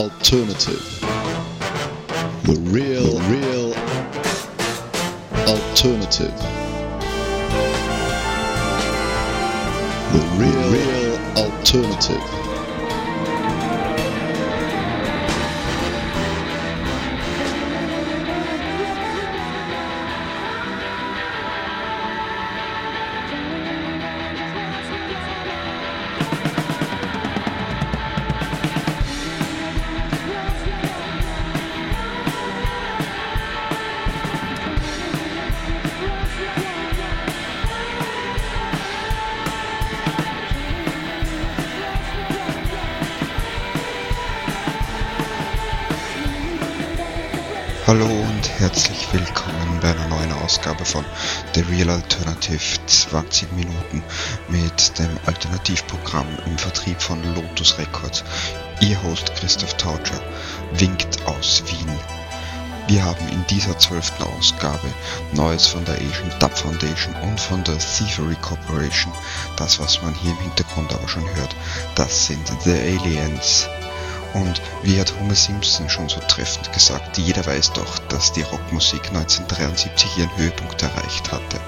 alternative. 0.00 1.00
The 2.44 2.56
real, 2.72 3.20
real 3.28 3.74
alternative. 5.46 6.34
The 10.14 10.22
real, 10.38 10.62
real 10.72 11.18
alternative. 11.36 12.49
Willkommen 49.50 49.80
bei 49.80 49.90
einer 49.90 50.08
neuen 50.08 50.32
Ausgabe 50.44 50.84
von 50.84 51.04
The 51.54 51.62
Real 51.62 51.90
Alternative 51.90 52.86
20 52.86 53.52
Minuten 53.52 54.02
mit 54.48 54.98
dem 54.98 55.10
Alternativprogramm 55.26 56.26
im 56.46 56.58
Vertrieb 56.58 57.00
von 57.00 57.22
Lotus 57.34 57.78
Records. 57.78 58.22
Ihr 58.80 59.02
Host 59.02 59.34
Christoph 59.36 59.74
Tautscher 59.74 60.20
winkt 60.72 61.26
aus 61.26 61.62
Wien. 61.66 61.90
Wir 62.86 63.04
haben 63.04 63.28
in 63.28 63.44
dieser 63.46 63.78
zwölften 63.78 64.22
Ausgabe 64.24 64.88
Neues 65.32 65.66
von 65.66 65.84
der 65.84 65.94
Asian 65.94 66.32
Dub 66.38 66.56
Foundation 66.56 67.14
und 67.22 67.40
von 67.40 67.62
der 67.64 67.78
Thievery 67.78 68.36
Corporation. 68.42 69.12
Das, 69.56 69.78
was 69.78 70.02
man 70.02 70.14
hier 70.14 70.32
im 70.32 70.38
Hintergrund 70.38 70.92
aber 70.92 71.08
schon 71.08 71.24
hört, 71.36 71.54
das 71.94 72.26
sind 72.26 72.46
The 72.64 72.72
Aliens. 72.72 73.68
Und 74.34 74.60
wie 74.82 75.00
hat 75.00 75.12
Homer 75.18 75.34
Simpson 75.34 75.88
schon 75.88 76.08
so 76.08 76.20
treffend 76.28 76.72
gesagt, 76.72 77.18
jeder 77.18 77.44
weiß 77.44 77.72
doch, 77.72 77.98
dass 78.08 78.32
die 78.32 78.42
Rockmusik 78.42 79.08
1973 79.08 80.18
ihren 80.18 80.36
Höhepunkt 80.36 80.82
erreicht 80.82 81.32
hatte. 81.32 81.60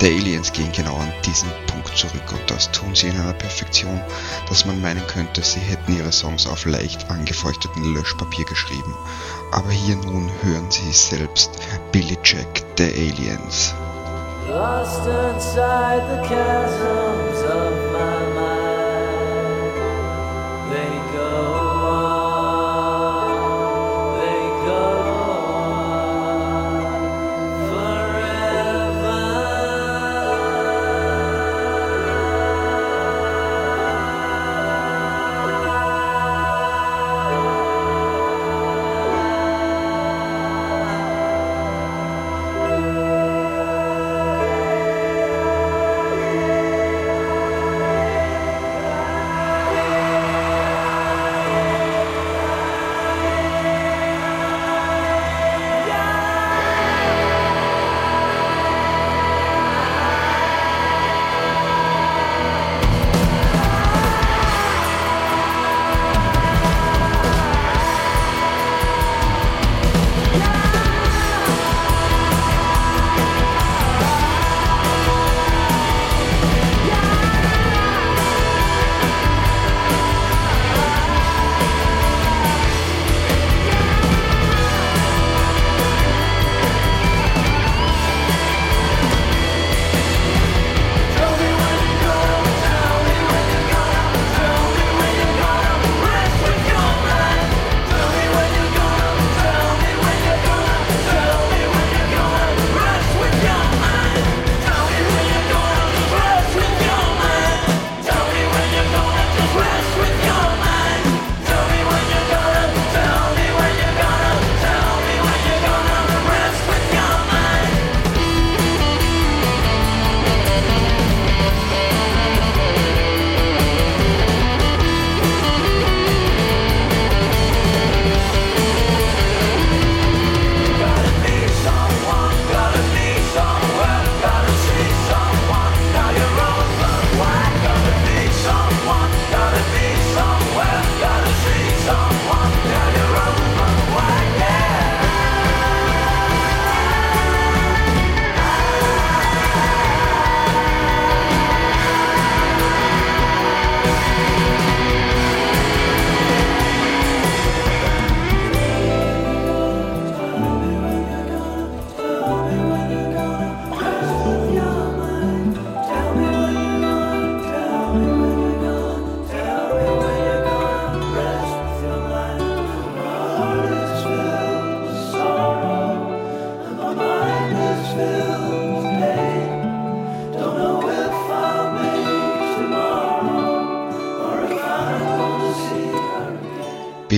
Die 0.00 0.06
Aliens 0.06 0.52
gehen 0.52 0.72
genau 0.72 0.96
an 0.96 1.12
diesen 1.24 1.48
Punkt 1.68 1.96
zurück 1.96 2.32
und 2.32 2.50
das 2.50 2.72
tun 2.72 2.92
sie 2.94 3.08
in 3.08 3.20
einer 3.20 3.34
Perfektion, 3.34 4.00
dass 4.48 4.64
man 4.64 4.80
meinen 4.80 5.06
könnte, 5.06 5.44
sie 5.44 5.60
hätten 5.60 5.96
ihre 5.96 6.10
Songs 6.10 6.46
auf 6.46 6.64
leicht 6.64 7.08
angefeuchteten 7.08 7.94
Löschpapier 7.94 8.44
geschrieben. 8.46 8.96
Aber 9.52 9.70
hier 9.70 9.94
nun 9.96 10.28
hören 10.42 10.68
sie 10.70 10.90
selbst 10.92 11.52
Billy 11.92 12.18
Jack, 12.24 12.64
The 12.78 12.84
Aliens. 12.84 13.74
Lost 14.48 15.06
inside 15.06 16.02
the 16.10 16.28
chasms 16.28 17.42
of 17.44 17.91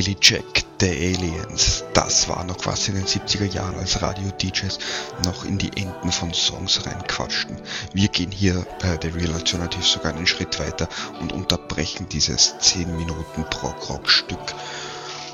Billy 0.05 0.19
Jack, 0.21 0.65
The 0.81 0.91
Aliens. 0.91 1.83
Das 1.95 2.29
war 2.29 2.45
noch 2.45 2.67
was 2.67 2.89
in 2.89 2.95
den 2.95 3.07
70er 3.07 3.47
Jahren, 3.47 3.77
als 3.77 4.03
Radio-DJs 4.03 4.79
noch 5.25 5.47
in 5.47 5.57
die 5.57 5.75
Enden 5.81 6.13
von 6.13 6.35
Songs 6.35 6.85
reinquatschten. 6.85 7.57
Wir 7.95 8.09
gehen 8.09 8.31
hier 8.31 8.67
bei 8.83 8.99
The 9.01 9.09
Real 9.09 9.33
Alternative 9.33 9.83
sogar 9.83 10.13
einen 10.13 10.27
Schritt 10.27 10.61
weiter 10.61 10.91
und 11.23 11.33
unterbrechen 11.33 12.07
dieses 12.11 12.55
10 12.59 12.95
Minuten 12.99 13.45
Prog-Rock-Stück 13.49 14.55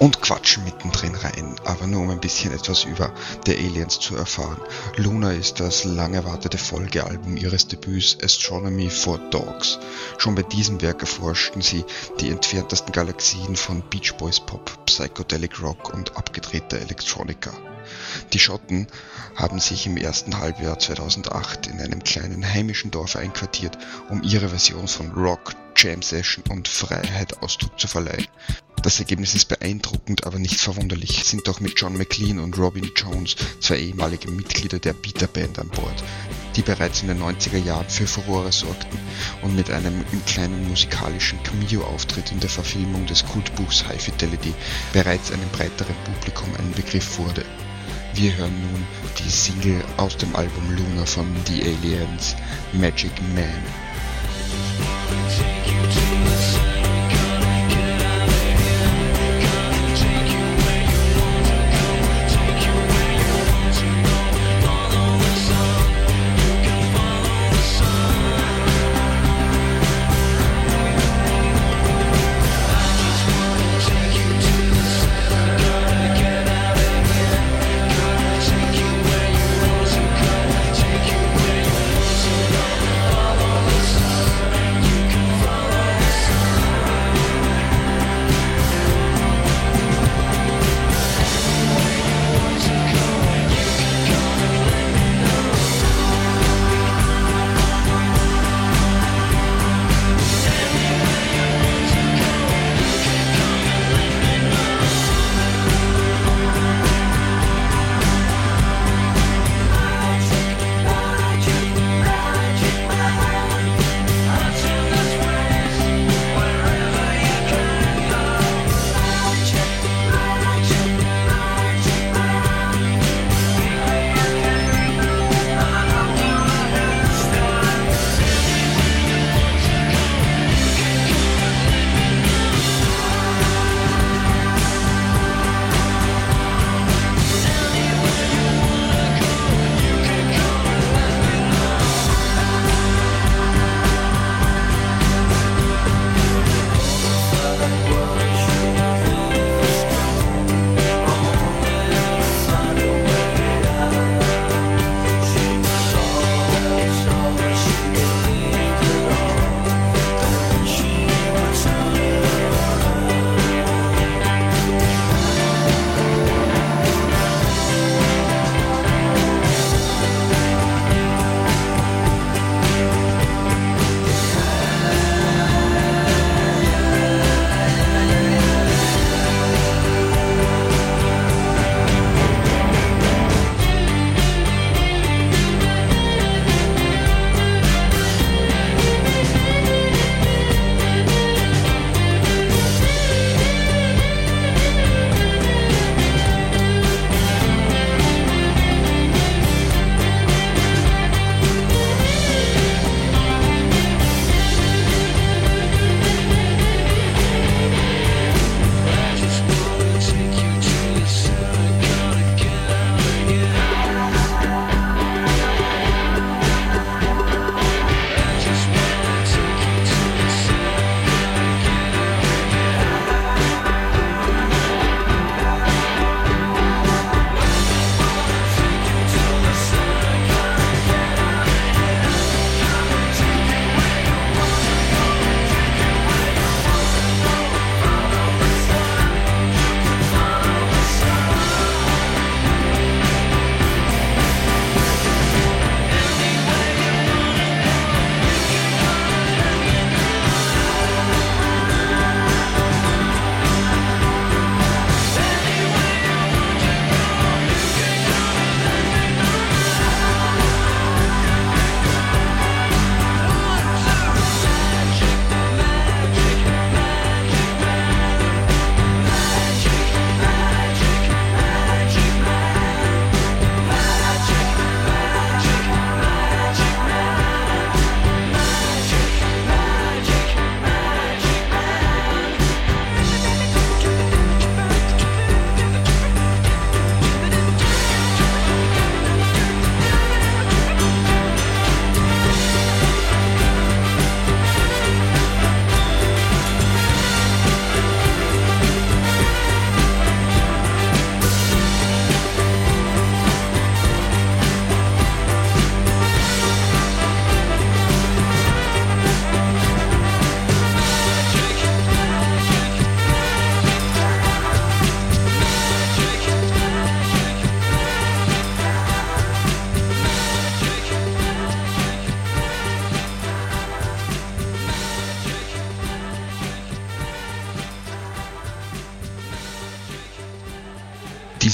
und 0.00 0.22
quatschen 0.22 0.64
mittendrin 0.64 1.14
rein, 1.14 1.56
aber 1.64 1.86
nur 1.86 2.00
um 2.00 2.10
ein 2.10 2.20
bisschen 2.20 2.52
etwas 2.52 2.84
über 2.84 3.12
The 3.44 3.54
Aliens 3.54 4.00
zu 4.00 4.16
erfahren. 4.16 4.60
Luna 4.96 5.32
ist 5.32 5.60
das 5.60 5.84
lang 5.84 6.14
erwartete 6.14 6.56
Folgealbum 6.56 7.36
ihres 7.36 7.68
Debüts 7.68 8.16
Astronomy 8.22 8.88
for 8.88 9.18
Dogs. 9.30 9.78
Schon 10.16 10.34
bei 10.34 10.42
diesem 10.42 10.80
Werk 10.80 11.02
erforschten 11.02 11.60
sie 11.60 11.84
die 12.18 12.30
entferntesten 12.30 12.92
Galaxien 12.92 13.56
von 13.56 13.82
Beach 13.82 14.14
Boys 14.16 14.40
Pop, 14.40 14.86
Psychedelic 14.86 15.62
Rock 15.62 15.92
und 15.92 16.16
abgedrehter 16.16 16.78
Elektronika. 16.78 17.52
Die 18.32 18.38
Schotten 18.38 18.86
haben 19.36 19.60
sich 19.60 19.86
im 19.86 19.98
ersten 19.98 20.38
Halbjahr 20.38 20.78
2008 20.78 21.66
in 21.66 21.78
einem 21.78 22.02
kleinen 22.02 22.46
heimischen 22.46 22.90
Dorf 22.90 23.16
einquartiert, 23.16 23.76
um 24.08 24.22
ihre 24.22 24.48
Version 24.48 24.88
von 24.88 25.10
Rock, 25.12 25.52
Jam 25.76 26.00
Session 26.00 26.44
und 26.48 26.68
Freiheit 26.68 27.42
Ausdruck 27.42 27.78
zu 27.78 27.86
verleihen. 27.86 28.26
Das 28.82 28.98
Ergebnis 28.98 29.34
ist 29.34 29.48
beeindruckend, 29.48 30.24
aber 30.24 30.38
nicht 30.38 30.58
verwunderlich, 30.58 31.24
sind 31.24 31.46
doch 31.46 31.60
mit 31.60 31.78
John 31.78 31.98
McLean 31.98 32.38
und 32.38 32.56
Robin 32.56 32.90
Jones 32.96 33.36
zwei 33.60 33.78
ehemalige 33.78 34.30
Mitglieder 34.30 34.78
der 34.78 34.94
Beater 34.94 35.26
Band 35.26 35.58
an 35.58 35.68
Bord, 35.68 36.02
die 36.56 36.62
bereits 36.62 37.02
in 37.02 37.08
den 37.08 37.22
90er 37.22 37.58
Jahren 37.58 37.88
für 37.90 38.06
Furore 38.06 38.52
sorgten 38.52 38.98
und 39.42 39.54
mit 39.54 39.70
einem 39.70 40.02
kleinen 40.26 40.66
musikalischen 40.66 41.42
Cameo-Auftritt 41.42 42.32
in 42.32 42.40
der 42.40 42.48
Verfilmung 42.48 43.04
des 43.04 43.26
Kultbuchs 43.26 43.86
High 43.86 44.02
Fidelity 44.02 44.54
bereits 44.94 45.30
einem 45.30 45.48
breiteren 45.50 45.96
Publikum 46.04 46.48
ein 46.58 46.72
Begriff 46.72 47.18
wurde. 47.18 47.44
Wir 48.14 48.34
hören 48.34 48.60
nun 48.72 48.86
die 49.18 49.30
Single 49.30 49.84
aus 49.98 50.16
dem 50.16 50.34
Album 50.34 50.74
Luna 50.74 51.04
von 51.04 51.26
The 51.46 51.62
Aliens, 51.62 52.34
Magic 52.72 53.12
Man. 53.34 53.62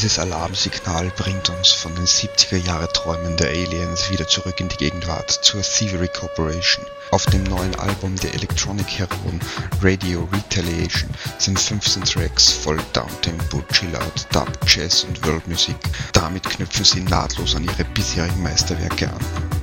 Dieses 0.06 0.20
Alarmsignal 0.20 1.10
bringt 1.16 1.48
uns 1.48 1.72
von 1.72 1.92
den 1.96 2.06
70er 2.06 2.58
Jahre 2.58 2.86
Träumen 2.92 3.36
der 3.36 3.48
Aliens 3.48 4.08
wieder 4.08 4.28
zurück 4.28 4.60
in 4.60 4.68
die 4.68 4.76
Gegenwart 4.76 5.32
zur 5.32 5.62
Thievery 5.62 6.06
Corporation. 6.06 6.86
Auf 7.10 7.26
dem 7.26 7.42
neuen 7.42 7.74
Album 7.74 8.14
der 8.14 8.32
Electronic 8.32 8.86
Heroen 8.86 9.40
Radio 9.82 10.28
Retaliation 10.32 11.10
sind 11.38 11.58
15 11.58 12.04
Tracks 12.04 12.52
voll 12.52 12.78
Downtempo, 12.92 13.64
Chillout, 13.72 14.28
Dub, 14.30 14.48
Jazz 14.68 15.02
und 15.02 15.26
Worldmusik. 15.26 15.74
Damit 16.12 16.44
knüpfen 16.44 16.84
sie 16.84 17.00
nahtlos 17.00 17.56
an 17.56 17.64
ihre 17.64 17.84
bisherigen 17.92 18.44
Meisterwerke 18.44 19.08
an. 19.08 19.18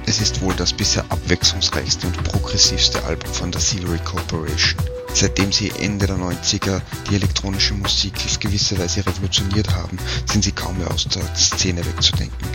Es 0.07 0.19
ist 0.19 0.41
wohl 0.41 0.53
das 0.55 0.73
bisher 0.73 1.05
abwechslungsreichste 1.07 2.05
und 2.05 2.21
progressivste 2.21 3.01
Album 3.05 3.33
von 3.33 3.49
der 3.49 3.61
Thievery 3.61 3.99
Corporation. 3.99 4.92
Seitdem 5.13 5.51
sie 5.51 5.71
Ende 5.79 6.07
der 6.07 6.17
90er 6.17 6.81
die 7.09 7.15
elektronische 7.15 7.73
Musik 7.75 8.13
auf 8.25 8.39
gewisse 8.39 8.77
Weise 8.79 9.05
revolutioniert 9.05 9.69
haben, 9.69 9.97
sind 10.25 10.43
sie 10.43 10.51
kaum 10.51 10.77
mehr 10.77 10.89
aus 10.91 11.07
der 11.07 11.23
Szene 11.35 11.85
wegzudenken. 11.85 12.47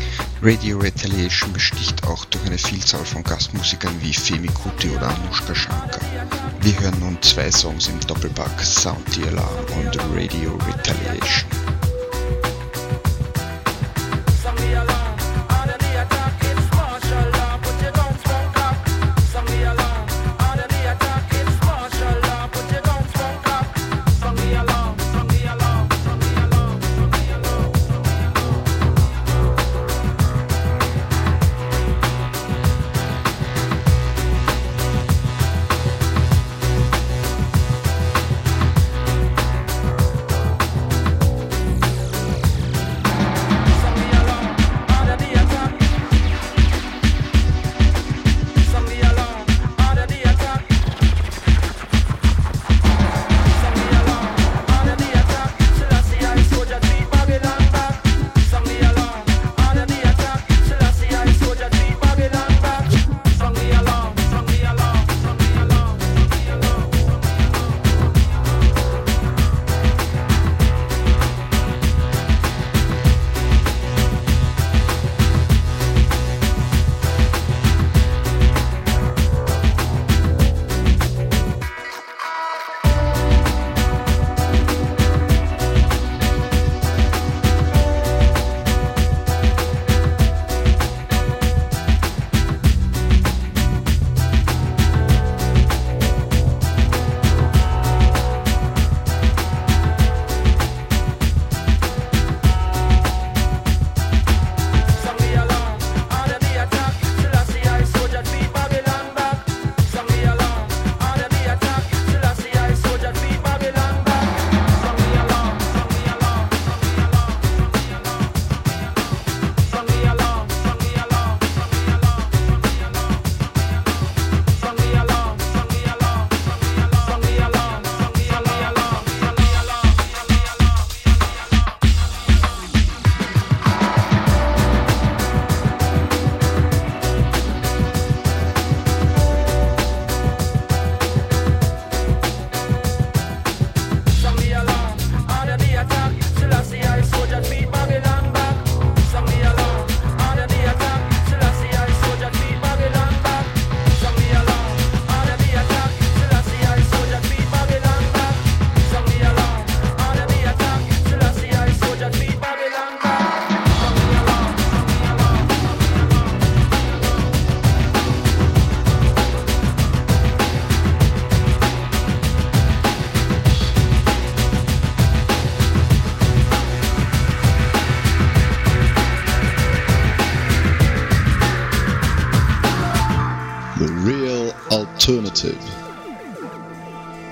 Radio 0.42 0.78
Retaliation 0.78 1.52
besticht 1.52 2.04
auch 2.06 2.24
durch 2.26 2.44
eine 2.46 2.58
Vielzahl 2.58 3.04
von 3.04 3.22
Gastmusikern 3.22 3.94
wie 4.00 4.12
Femi 4.12 4.48
Kuti 4.48 4.88
oder 4.90 5.08
Anushka 5.08 5.54
Shankar. 5.54 6.00
Wir 6.60 6.78
hören 6.80 6.98
nun 7.00 7.18
zwei 7.22 7.50
Songs 7.50 7.88
im 7.88 8.00
Doppelpack 8.00 8.60
Sound 8.62 9.12
the 9.14 9.22
Alarm 9.24 9.64
und 9.80 9.96
Radio 10.14 10.58
Retaliation. 10.66 11.67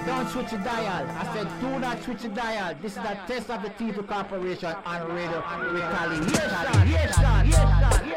Don't 0.07 0.29
switch 0.29 0.51
the 0.51 0.59
dial. 0.59 1.11
I 1.11 1.35
said, 1.35 1.49
do 1.61 1.79
not 1.81 2.01
switch 2.05 2.23
the 2.23 2.29
dial. 2.29 2.77
This 2.81 2.93
is 2.93 2.99
a 2.99 3.19
test 3.27 3.51
of 3.51 3.63
the 3.63 3.71
TV 3.71 4.07
Corporation 4.07 4.77
on 4.85 5.09
radio 5.13 5.43
retaliation. 5.73 6.29
Yes, 6.29 6.47
yes, 6.47 6.87
yes, 6.89 7.19
yes, 7.19 7.49
yes, 7.49 8.03
yes, 8.07 8.16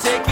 take 0.00 0.29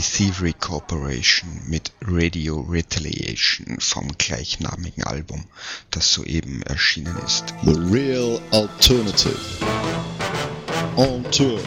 Thievery 0.00 0.52
Corporation 0.52 1.62
mit 1.66 1.92
Radio 2.02 2.60
Retaliation 2.60 3.80
vom 3.80 4.08
gleichnamigen 4.18 5.04
Album, 5.04 5.44
das 5.90 6.12
soeben 6.12 6.62
erschienen 6.62 7.16
ist. 7.24 7.54
The 7.64 7.74
Real 7.90 8.40
Alternative. 8.50 9.38
On 10.96 11.24
Tour. 11.30 11.60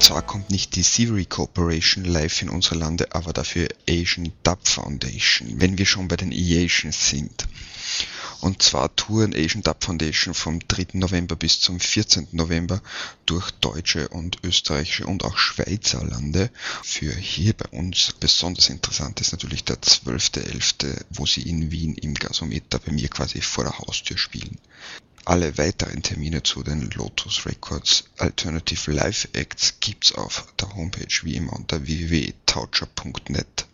Zwar 0.00 0.22
kommt 0.22 0.50
nicht 0.50 0.76
die 0.76 0.82
Thievery 0.82 1.24
Corporation 1.24 2.04
live 2.04 2.42
in 2.42 2.48
unsere 2.48 2.76
Lande, 2.76 3.14
aber 3.14 3.32
dafür 3.32 3.68
Asian 3.88 4.32
Dub 4.44 4.66
Foundation, 4.66 5.60
wenn 5.60 5.78
wir 5.78 5.86
schon 5.86 6.08
bei 6.08 6.16
den 6.16 6.32
Asians 6.32 7.08
sind. 7.08 7.48
Und 8.40 8.62
zwar 8.62 8.94
touren 8.96 9.34
Asian 9.34 9.62
Dub 9.62 9.82
Foundation 9.82 10.34
vom 10.34 10.60
3. 10.66 10.88
November 10.94 11.36
bis 11.36 11.60
zum 11.60 11.80
14. 11.80 12.28
November 12.32 12.82
durch 13.24 13.50
deutsche 13.52 14.08
und 14.08 14.44
österreichische 14.44 15.06
und 15.06 15.24
auch 15.24 15.36
Schweizer 15.36 16.04
Lande. 16.04 16.50
Für 16.82 17.12
hier 17.14 17.54
bei 17.54 17.68
uns 17.76 18.14
besonders 18.20 18.68
interessant 18.68 19.20
ist 19.20 19.32
natürlich 19.32 19.64
der 19.64 19.76
12.11., 19.76 21.04
wo 21.10 21.26
sie 21.26 21.42
in 21.42 21.70
Wien 21.70 21.94
im 21.94 22.14
Gasometer 22.14 22.78
bei 22.78 22.92
mir 22.92 23.08
quasi 23.08 23.40
vor 23.40 23.64
der 23.64 23.78
Haustür 23.78 24.18
spielen. 24.18 24.58
Alle 25.24 25.58
weiteren 25.58 26.04
Termine 26.04 26.44
zu 26.44 26.62
den 26.62 26.88
Lotus 26.92 27.46
Records 27.46 28.04
Alternative 28.16 28.92
Live 28.92 29.28
Acts 29.32 29.74
gibt's 29.80 30.12
auf 30.12 30.46
der 30.60 30.72
Homepage 30.76 31.12
wie 31.22 31.34
immer 31.34 31.52
unter 31.52 31.84
www.taucher.net. 31.84 33.66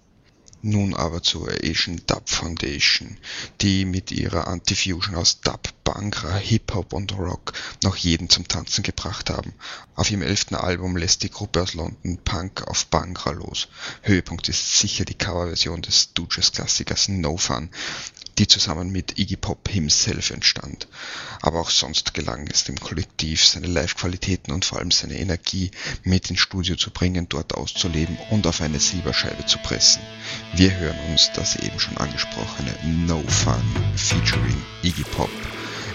Nun 0.64 0.94
aber 0.94 1.24
zur 1.24 1.48
Asian 1.50 2.00
Dub 2.06 2.28
Foundation, 2.30 3.16
die 3.60 3.84
mit 3.84 4.12
ihrer 4.12 4.46
Antifusion 4.46 5.16
aus 5.16 5.40
Dub, 5.40 5.68
Bangra, 5.82 6.36
Hip-Hop 6.36 6.92
und 6.92 7.18
Rock 7.18 7.52
noch 7.82 7.96
jeden 7.96 8.28
zum 8.28 8.46
Tanzen 8.46 8.84
gebracht 8.84 9.28
haben. 9.28 9.54
Auf 9.96 10.08
ihrem 10.12 10.22
elften 10.22 10.54
Album 10.54 10.96
lässt 10.96 11.24
die 11.24 11.30
Gruppe 11.30 11.62
aus 11.62 11.74
London 11.74 12.16
Punk 12.24 12.62
auf 12.68 12.86
Bangra 12.86 13.32
los. 13.32 13.66
Höhepunkt 14.02 14.48
ist 14.48 14.78
sicher 14.78 15.04
die 15.04 15.18
Coverversion 15.18 15.82
des 15.82 16.02
Stooges-Klassikers 16.02 17.08
No 17.08 17.36
Fun, 17.36 17.68
die 18.38 18.46
zusammen 18.46 18.90
mit 18.90 19.18
Iggy 19.18 19.36
Pop 19.36 19.68
himself 19.68 20.30
entstand. 20.30 20.88
Aber 21.40 21.60
auch 21.60 21.70
sonst 21.70 22.14
gelang 22.14 22.48
es 22.48 22.64
dem 22.64 22.78
Kollektiv, 22.78 23.44
seine 23.44 23.66
Live-Qualitäten 23.66 24.52
und 24.52 24.64
vor 24.64 24.78
allem 24.78 24.90
seine 24.90 25.18
Energie 25.18 25.70
mit 26.02 26.30
ins 26.30 26.40
Studio 26.40 26.76
zu 26.76 26.90
bringen, 26.90 27.28
dort 27.28 27.54
auszuleben 27.54 28.16
und 28.30 28.46
auf 28.46 28.60
eine 28.60 28.80
Silberscheibe 28.80 29.46
zu 29.46 29.58
pressen. 29.58 30.02
Wir 30.54 30.74
hören 30.76 30.98
uns 31.10 31.30
das 31.34 31.56
eben 31.56 31.78
schon 31.78 31.96
angesprochene 31.96 32.74
No 33.06 33.22
Fun 33.28 33.62
featuring 33.96 34.62
Iggy 34.82 35.04
Pop, 35.04 35.30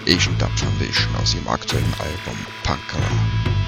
Asian 0.06 0.38
Dub 0.38 0.56
Foundation 0.58 1.16
aus 1.16 1.34
ihrem 1.34 1.48
aktuellen 1.48 1.94
Album 1.98 2.38
Punkara. 2.62 3.67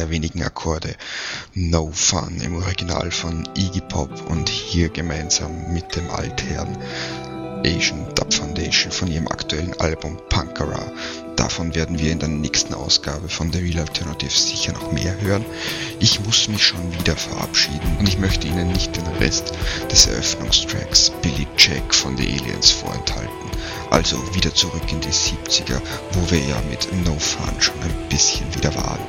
Der 0.00 0.08
wenigen 0.08 0.42
Akkorde. 0.42 0.96
No 1.52 1.90
Fun 1.92 2.40
im 2.40 2.56
Original 2.56 3.10
von 3.10 3.46
Iggy 3.54 3.82
Pop 3.82 4.30
und 4.30 4.48
hier 4.48 4.88
gemeinsam 4.88 5.74
mit 5.74 5.94
dem 5.94 6.08
Altherren 6.08 6.74
Asian 7.66 8.06
Dub 8.14 8.32
Foundation 8.32 8.90
von 8.92 9.12
ihrem 9.12 9.28
aktuellen 9.28 9.78
Album 9.78 10.16
Punkara. 10.30 10.90
Davon 11.36 11.74
werden 11.74 11.98
wir 11.98 12.12
in 12.12 12.18
der 12.18 12.30
nächsten 12.30 12.72
Ausgabe 12.72 13.28
von 13.28 13.52
The 13.52 13.58
Real 13.58 13.80
Alternative 13.80 14.30
sicher 14.30 14.72
noch 14.72 14.90
mehr 14.90 15.20
hören. 15.20 15.44
Ich 15.98 16.18
muss 16.20 16.48
mich 16.48 16.64
schon 16.64 16.98
wieder 16.98 17.14
verabschieden 17.14 17.98
und 17.98 18.08
ich 18.08 18.18
möchte 18.18 18.46
Ihnen 18.46 18.68
nicht 18.68 18.96
den 18.96 19.06
Rest 19.18 19.52
des 19.92 20.06
Eröffnungstracks 20.06 21.12
Billy 21.20 21.46
Jack 21.58 21.94
von 21.94 22.16
The 22.16 22.26
Aliens 22.26 22.70
vorenthalten. 22.70 23.50
Also 23.90 24.16
wieder 24.34 24.54
zurück 24.54 24.90
in 24.90 25.00
die 25.00 25.08
70er, 25.08 25.78
wo 26.12 26.30
wir 26.30 26.38
ja 26.38 26.58
mit 26.70 26.88
No 27.04 27.18
Fun 27.18 27.60
schon 27.60 27.74
ein 27.82 28.08
bisschen 28.08 28.46
wieder 28.54 28.74
waren. 28.74 29.00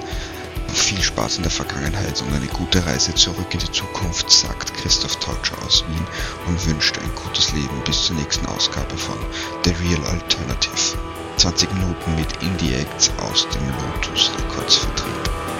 Viel 0.74 1.02
Spaß 1.02 1.38
in 1.38 1.44
der 1.44 1.52
Vergangenheit 1.52 2.22
und 2.22 2.34
eine 2.34 2.48
gute 2.48 2.86
Reise 2.86 3.14
zurück 3.14 3.54
in 3.54 3.60
die 3.60 3.72
Zukunft, 3.72 4.30
sagt 4.32 4.74
Christoph 4.74 5.18
Tautscher 5.18 5.62
aus 5.66 5.84
Wien 5.88 6.08
und 6.48 6.66
wünscht 6.68 6.98
ein 6.98 7.12
gutes 7.16 7.52
Leben 7.54 7.82
bis 7.86 8.06
zur 8.06 8.16
nächsten 8.16 8.46
Ausgabe 8.48 8.98
von 8.98 9.18
The 9.64 9.72
Real 9.72 10.04
Alternative. 10.06 10.98
20 11.38 11.74
Minuten 11.74 12.16
mit 12.16 12.42
Indie 12.42 12.76
Acts 12.76 13.12
aus 13.20 13.48
dem 13.50 13.68
Lotus 13.68 14.32
Records 14.38 14.76
Vertrieb. 14.76 15.51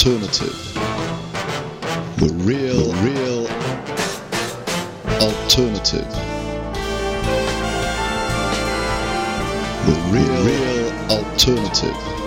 Alternative. 0.00 0.74
The 2.16 2.32
real, 2.36 2.90
real 3.02 3.46
alternative. 5.20 6.08
The 9.84 9.96
real, 10.08 10.44
real 10.46 10.90
alternative. 11.10 12.19